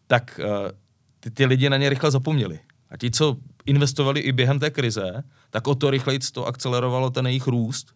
[0.07, 0.71] tak uh,
[1.19, 2.59] ty, ty lidi na ně rychle zapomněli.
[2.89, 7.27] A ti, co investovali i během té krize, tak o to rychleji to akcelerovalo ten
[7.27, 7.95] jejich růst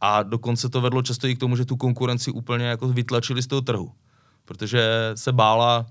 [0.00, 3.46] a dokonce to vedlo často i k tomu, že tu konkurenci úplně jako vytlačili z
[3.46, 3.92] toho trhu
[4.48, 5.86] protože se bála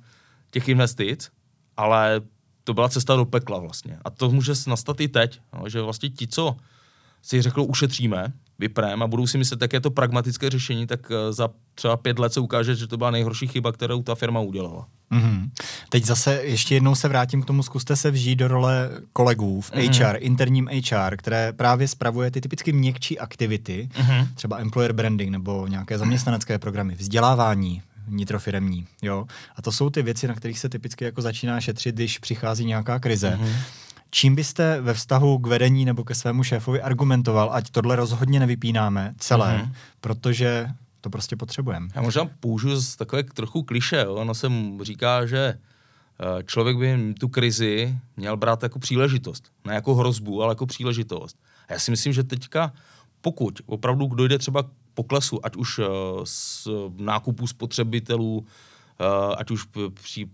[0.51, 1.29] těch investic,
[1.77, 2.21] ale
[2.63, 3.97] to byla cesta do pekla vlastně.
[4.05, 6.57] A to může nastat i teď, no, že vlastně ti, co
[7.21, 11.33] si řekl, ušetříme, vyprém a budou si myslet, jak je to pragmatické řešení, tak eh,
[11.33, 14.87] za třeba pět let se ukáže, že to byla nejhorší chyba, kterou ta firma udělala.
[15.11, 15.49] Mm-hmm.
[15.89, 19.71] Teď zase ještě jednou se vrátím k tomu, zkuste se vžít do role kolegů v
[19.71, 20.11] mm-hmm.
[20.11, 24.27] HR, interním HR, které právě spravuje ty typicky měkčí aktivity, mm-hmm.
[24.35, 28.87] třeba employer branding nebo nějaké zaměstnanecké programy, vzdělávání, nitrofiremní.
[29.01, 29.25] Jo?
[29.55, 32.99] A to jsou ty věci, na kterých se typicky jako začíná šetřit, když přichází nějaká
[32.99, 33.39] krize.
[33.41, 33.55] Mm-hmm.
[34.11, 39.13] Čím byste ve vztahu k vedení nebo ke svému šéfovi argumentoval, ať tohle rozhodně nevypínáme
[39.17, 39.73] celé, mm-hmm.
[40.01, 40.67] protože
[41.01, 41.87] to prostě potřebujeme.
[41.95, 43.97] Já možná použiju z takové trochu kliše.
[44.05, 44.15] Jo?
[44.15, 44.47] Ono se
[44.81, 49.51] říká, že eh, člověk by tu krizi měl brát jako příležitost.
[49.65, 51.37] Ne jako hrozbu, ale jako příležitost.
[51.67, 52.73] A já si myslím, že teďka,
[53.21, 54.63] pokud opravdu dojde třeba
[54.97, 55.79] poklesu, ať už
[56.23, 59.67] z eh, nákupu spotřebitelů, eh, ať už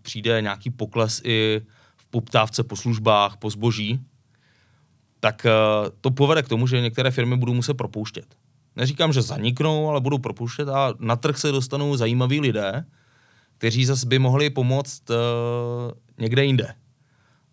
[0.01, 1.61] přijde nějaký pokles i
[1.97, 3.99] v poptávce po službách, po zboží,
[5.19, 5.47] tak
[6.01, 8.35] to povede k tomu, že některé firmy budou muset propouštět
[8.75, 12.85] neříkám, že zaniknou, ale budou propouštět a na trh se dostanou zajímaví lidé,
[13.57, 15.03] kteří zase by mohli pomoct
[16.19, 16.73] někde jinde.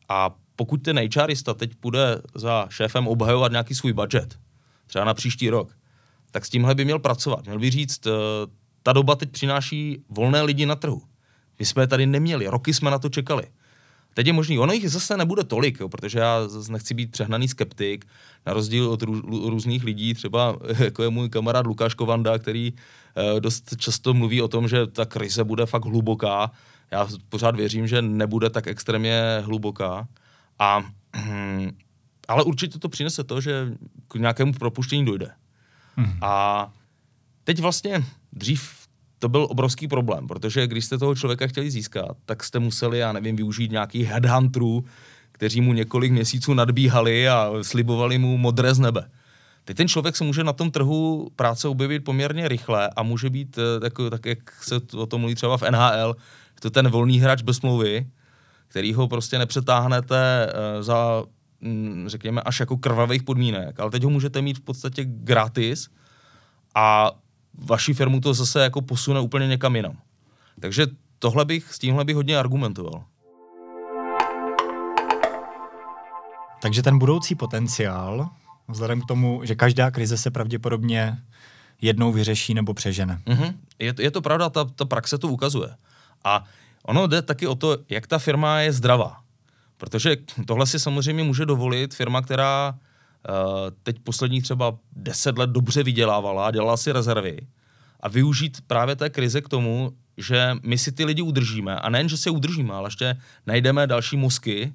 [0.08, 4.38] A pokud ten HRista teď bude za šéfem obhajovat nějaký svůj budget,
[4.86, 5.76] třeba na příští rok,
[6.30, 7.44] tak s tímhle by měl pracovat.
[7.44, 8.12] Měl by říct, uh,
[8.82, 11.02] ta doba teď přináší volné lidi na trhu.
[11.58, 13.44] My jsme tady neměli, roky jsme na to čekali.
[14.14, 17.48] Teď je možný, ono jich zase nebude tolik, jo, protože já zase nechci být přehnaný
[17.48, 18.06] skeptik,
[18.46, 22.72] na rozdíl od rů, různých lidí, třeba jako je můj kamarád Lukáš Kovanda, který
[23.16, 26.50] eh, dost často mluví o tom, že ta krize bude fakt hluboká.
[26.90, 30.08] Já pořád věřím, že nebude tak extrémně hluboká.
[30.58, 30.82] A,
[32.28, 33.72] ale určitě to přinese to, že
[34.08, 35.30] k nějakému propuštění dojde.
[35.96, 36.18] Hmm.
[36.22, 36.72] A
[37.44, 38.80] teď vlastně dřív
[39.18, 43.12] to byl obrovský problém, protože když jste toho člověka chtěli získat, tak jste museli, já
[43.12, 44.84] nevím, využít nějaký headhunterů,
[45.32, 49.10] kteří mu několik měsíců nadbíhali a slibovali mu modré z nebe.
[49.64, 53.58] Teď ten člověk se může na tom trhu práce objevit poměrně rychle a může být,
[53.58, 56.16] eh, tak, tak jak se o tom mluví třeba v NHL,
[56.60, 58.06] to ten volný hráč bez smlouvy,
[58.68, 61.39] který ho prostě nepřetáhnete uh, za, mm,
[62.06, 65.88] řekněme, až jako krvavých podmínek, ale teď ho můžete mít v podstatě gratis
[66.74, 67.10] a
[67.54, 69.96] vaši firmu to zase jako posune úplně někam jinam.
[70.60, 70.86] Takže
[71.18, 73.04] tohle bych, s tímhle bych hodně argumentoval.
[76.62, 78.28] Takže ten budoucí potenciál,
[78.68, 81.18] vzhledem k tomu, že každá krize se pravděpodobně
[81.80, 83.20] jednou vyřeší nebo přežene.
[83.26, 83.54] Mm-hmm.
[83.78, 85.68] Je, je to pravda, ta, ta praxe to ukazuje.
[86.24, 86.44] A
[86.82, 89.19] ono jde taky o to, jak ta firma je zdravá.
[89.80, 90.16] Protože
[90.46, 93.34] tohle si samozřejmě může dovolit firma, která uh,
[93.82, 97.38] teď posledních třeba deset let dobře vydělávala, dělala si rezervy
[98.00, 101.76] a využít právě té krize k tomu, že my si ty lidi udržíme.
[101.76, 103.16] A nejen, že se udržíme, ale ještě
[103.46, 104.72] najdeme další mozky,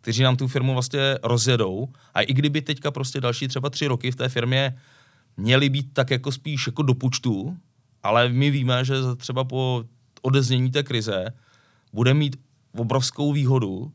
[0.00, 1.88] kteří nám tu firmu vlastně rozjedou.
[2.14, 4.78] A i kdyby teďka prostě další třeba tři roky v té firmě
[5.36, 7.56] měli být tak jako spíš jako do počtu,
[8.02, 9.84] ale my víme, že třeba po
[10.22, 11.24] odeznění té krize
[11.92, 12.36] bude mít
[12.76, 13.92] obrovskou výhodu,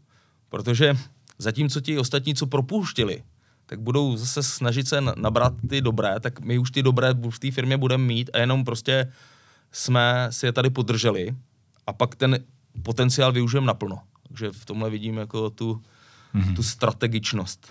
[0.53, 0.97] protože
[1.37, 3.23] zatímco ti ostatní, co propouštěli,
[3.65, 7.51] tak budou zase snažit se nabrat ty dobré, tak my už ty dobré v té
[7.51, 9.11] firmě budeme mít a jenom prostě
[9.71, 11.35] jsme si je tady podrželi
[11.87, 12.39] a pak ten
[12.83, 13.99] potenciál využijeme naplno.
[14.27, 15.81] Takže v tomhle vidím jako tu,
[16.35, 16.55] mm-hmm.
[16.55, 17.67] tu strategičnost.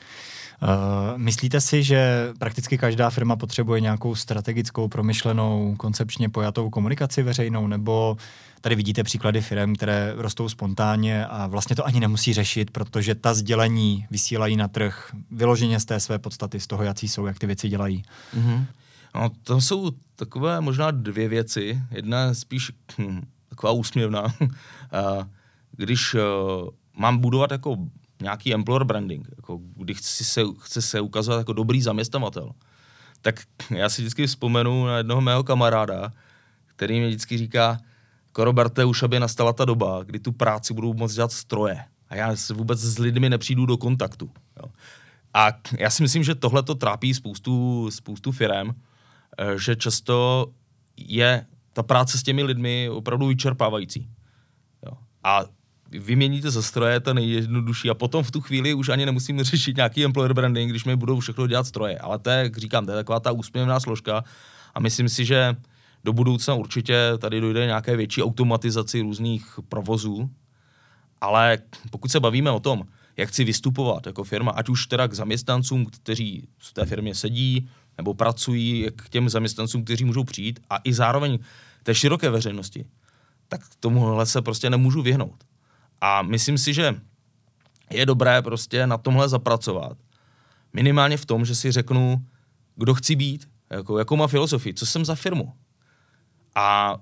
[0.62, 7.66] Uh, myslíte si, že prakticky každá firma potřebuje nějakou strategickou, promyšlenou, koncepčně pojatou komunikaci veřejnou,
[7.66, 8.16] nebo
[8.60, 13.34] tady vidíte příklady firm, které rostou spontánně a vlastně to ani nemusí řešit, protože ta
[13.34, 17.46] sdělení vysílají na trh vyloženě z té své podstaty, z toho, jaký jsou, jak ty
[17.46, 18.02] věci dělají.
[18.36, 18.64] Mm-hmm.
[19.14, 21.80] No, to jsou takové možná dvě věci.
[21.90, 24.34] Jedna je spíš hm, taková úsměvná.
[25.76, 26.20] Když uh,
[26.96, 27.76] mám budovat jako
[28.22, 32.50] nějaký employer branding, jako když chci se, chci se ukazovat jako dobrý zaměstnavatel,
[33.20, 36.12] tak já si vždycky vzpomenu na jednoho mého kamaráda,
[36.66, 37.78] který mi vždycky říká,
[38.32, 41.84] Koroberte, už aby nastala ta doba, kdy tu práci budou moct dělat stroje.
[42.08, 44.30] A já se vůbec s lidmi nepřijdu do kontaktu.
[44.56, 44.72] Jo.
[45.34, 48.70] A já si myslím, že tohle to trápí spoustu, spoustu firm,
[49.38, 50.46] eh, že často
[50.96, 54.08] je ta práce s těmi lidmi opravdu vyčerpávající.
[54.86, 54.92] Jo.
[55.24, 55.44] A
[55.98, 57.90] vyměníte ze stroje, to nejjednodušší.
[57.90, 61.20] A potom v tu chvíli už ani nemusím řešit nějaký employer branding, když mi budou
[61.20, 61.98] všechno dělat stroje.
[61.98, 64.24] Ale to je, jak říkám, to je taková ta úsměvná složka.
[64.74, 65.56] A myslím si, že
[66.04, 70.30] do budoucna určitě tady dojde nějaké větší automatizaci různých provozů.
[71.20, 71.58] Ale
[71.90, 72.82] pokud se bavíme o tom,
[73.16, 77.68] jak chci vystupovat jako firma, ať už teda k zaměstnancům, kteří v té firmě sedí
[77.96, 81.38] nebo pracují, k těm zaměstnancům, kteří můžou přijít a i zároveň
[81.82, 82.84] té široké veřejnosti,
[83.48, 85.44] tak tomuhle se prostě nemůžu vyhnout.
[86.02, 86.94] A myslím si, že
[87.90, 89.98] je dobré prostě na tomhle zapracovat.
[90.72, 92.26] Minimálně v tom, že si řeknu,
[92.76, 95.52] kdo chci být, jako, jakou má filozofii, co jsem za firmu.
[96.54, 96.96] A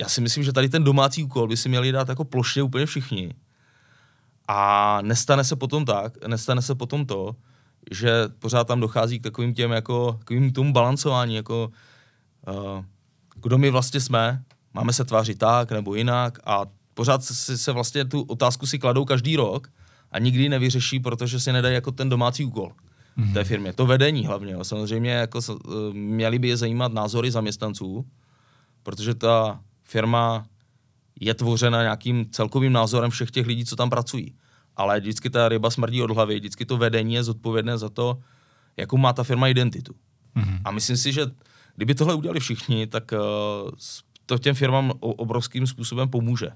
[0.00, 2.86] já si myslím, že tady ten domácí úkol by si měli dát jako plošně úplně
[2.86, 3.34] všichni.
[4.48, 7.36] A nestane se potom tak, nestane se potom to,
[7.90, 11.70] že pořád tam dochází k takovým těm jako, takovým tomu balancování, jako
[12.48, 12.84] uh,
[13.34, 14.42] kdo my vlastně jsme,
[14.74, 16.66] máme se tvářit tak nebo jinak a
[16.98, 19.70] pořád se, se vlastně tu otázku si kladou každý rok
[20.10, 22.72] a nikdy nevyřeší, protože si nedají jako ten domácí úkol
[23.18, 23.32] mm-hmm.
[23.32, 23.72] té firmě.
[23.72, 24.52] To vedení hlavně.
[24.52, 24.64] Jo.
[24.64, 25.54] Samozřejmě jako, eh,
[25.92, 28.06] měli by je zajímat názory zaměstnanců,
[28.82, 30.46] protože ta firma
[31.20, 34.34] je tvořena nějakým celkovým názorem všech těch lidí, co tam pracují.
[34.76, 38.18] Ale vždycky ta ryba smrdí od hlavy, vždycky to vedení je zodpovědné za to,
[38.76, 39.94] jakou má ta firma identitu.
[40.36, 40.60] Mm-hmm.
[40.64, 41.30] A myslím si, že
[41.76, 43.70] kdyby tohle udělali všichni, tak uh,
[44.26, 46.50] to těm firmám obrovským způsobem pomůže.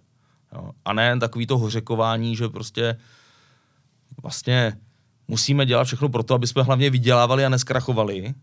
[0.55, 0.71] Jo.
[0.85, 2.99] A ne takový to hořekování, že prostě
[4.23, 4.77] vlastně
[5.29, 8.35] musíme dělat všechno pro to, aby jsme hlavně vydělávali a neskrachovali.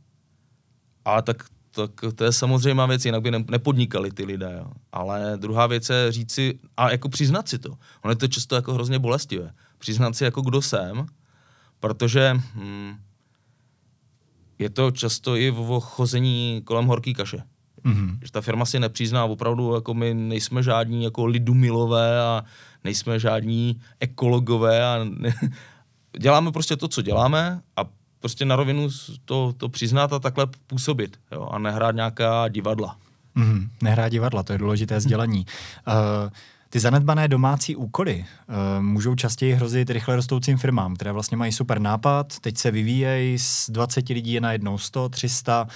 [1.06, 4.56] Ale tak, tak to je samozřejmá věc, jinak by nepodnikali ty lidé.
[4.58, 4.72] Jo.
[4.92, 7.78] Ale druhá věc je říct si, a jako přiznat si to.
[8.04, 9.54] Ono je to často jako hrozně bolestivé.
[9.78, 11.06] Přiznat si, jako kdo jsem,
[11.80, 12.96] protože hm,
[14.60, 17.44] je to často i o chození kolem horký kaše.
[17.86, 18.18] Mm-hmm.
[18.24, 22.44] Že ta firma si nepřizná, opravdu jako my nejsme žádní jako lidumilové a
[22.84, 25.34] nejsme žádní ekologové a ne,
[26.20, 27.82] děláme prostě to, co děláme a
[28.20, 28.90] prostě na rovinu
[29.26, 32.98] to, to přiznat a takhle působit jo, a nehrát nějaká divadla.
[33.38, 33.70] Mm-hmm.
[33.82, 35.46] Nehrát divadla, to je důležité sdělení.
[35.88, 35.94] Uh,
[36.70, 41.80] ty zanedbané domácí úkoly uh, můžou častěji hrozit rychle rostoucím firmám, které vlastně mají super
[41.80, 45.68] nápad, teď se vyvíjejí, z 20 lidí je najednou 100, 300.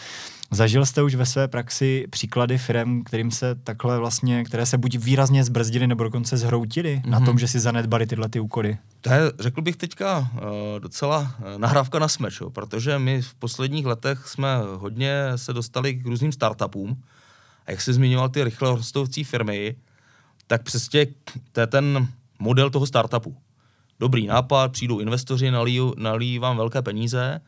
[0.51, 4.97] Zažil jste už ve své praxi příklady firm, kterým se takhle vlastně, které se buď
[4.97, 7.09] výrazně zbrzdily nebo dokonce zhroutily mm-hmm.
[7.09, 7.25] na mhm.
[7.25, 8.77] tom, že si zanedbali tyhle ty úkoly?
[9.01, 13.85] To je, řekl bych teďka, uh, docela nahrávka na smeč, jo, protože my v posledních
[13.85, 16.97] letech jsme hodně se dostali k různým startupům
[17.65, 19.75] a jak jsi zmiňoval ty rychle rostoucí firmy,
[20.47, 21.07] tak přesně
[21.51, 22.07] to je ten
[22.39, 23.37] model toho startupu.
[23.99, 27.41] Dobrý nápad, přijdou investoři, nalí, nalí vám velké peníze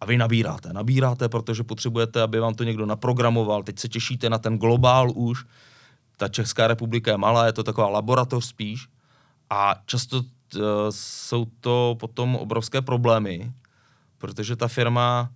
[0.00, 0.72] a vy nabíráte.
[0.72, 3.62] Nabíráte, protože potřebujete, aby vám to někdo naprogramoval.
[3.62, 5.44] Teď se těšíte na ten globál už.
[6.16, 8.88] Ta Česká republika je malá, je to taková laboratoř spíš.
[9.50, 13.52] A často uh, jsou to potom obrovské problémy,
[14.18, 15.30] protože ta firma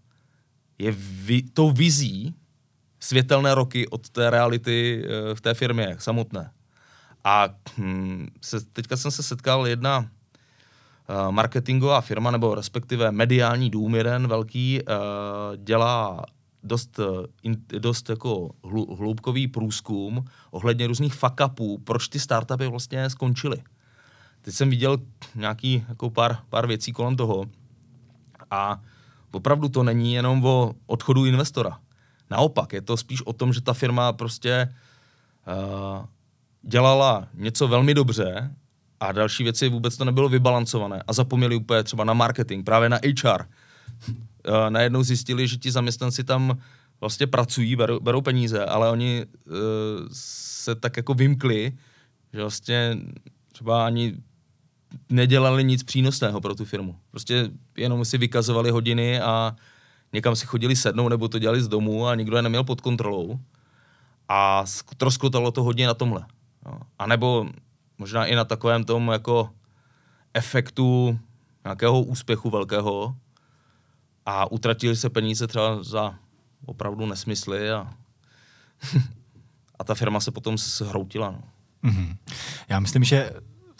[0.79, 2.35] je vi- tou vizí
[3.01, 6.51] světelné roky od té reality uh, v té firmě samotné.
[7.27, 10.07] A hm, se, teďka jsem se setkal jedna uh,
[11.31, 14.95] marketingová firma, nebo respektive mediální dům jeden velký, uh,
[15.57, 16.25] dělá
[16.63, 17.01] dost,
[17.43, 18.51] in, dost jako
[18.97, 23.63] hloubkový průzkum ohledně různých fuck upů, proč ty startupy vlastně skončily.
[24.43, 24.99] Teď jsem viděl
[25.35, 27.45] nějaký jako pár, pár věcí kolem toho
[28.51, 28.81] a
[29.33, 31.79] opravdu to není jenom o odchodu investora.
[32.31, 34.75] Naopak, je to spíš o tom, že ta firma prostě
[35.47, 36.07] uh,
[36.67, 38.51] dělala něco velmi dobře
[39.01, 42.99] a další věci vůbec to nebylo vybalancované a zapomněli úplně třeba na marketing, právě na
[43.23, 43.45] HR.
[44.49, 46.59] Eh, najednou zjistili, že ti zaměstnanci tam
[47.01, 49.53] vlastně pracují, berou, berou peníze, ale oni uh,
[50.13, 51.73] se tak jako vymkli,
[52.33, 52.99] že vlastně
[53.53, 54.17] třeba ani
[55.11, 56.97] nedělali nic přínosného pro tu firmu.
[57.11, 59.57] Prostě jenom si vykazovali hodiny a
[60.13, 63.41] někam si chodili sednout nebo to dělali z domu a nikdo je neměl pod kontrolou.
[64.29, 64.65] A
[64.97, 66.27] troskotalo to hodně na tomhle.
[66.67, 66.81] No.
[66.99, 67.47] A nebo
[67.99, 69.51] možná i na takovém tom jako
[70.35, 71.19] efektu
[71.65, 73.17] nějakého úspěchu velkého
[74.27, 76.15] a utratili se peníze třeba za
[76.67, 77.95] opravdu nesmysly a,
[79.79, 81.31] a ta firma se potom zhroutila.
[81.31, 81.43] No.
[81.91, 82.17] Mm-hmm.
[82.69, 83.31] Já myslím, že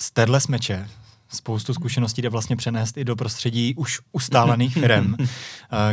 [0.01, 0.89] z téhle smeče
[1.29, 5.15] spoustu zkušeností jde vlastně přenést i do prostředí už ustálených firm.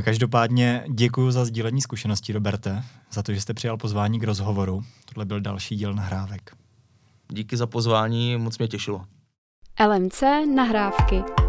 [0.01, 4.83] Každopádně děkuji za sdílení zkušeností, Roberte, za to, že jste přijal pozvání k rozhovoru.
[5.05, 6.62] Tohle byl další díl nahrávek
[7.31, 9.05] díky za pozvání, moc mě těšilo.
[9.87, 10.23] LMC
[10.55, 11.42] nahrávky.